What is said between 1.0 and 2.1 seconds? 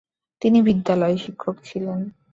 শিক্ষক ছিলেন।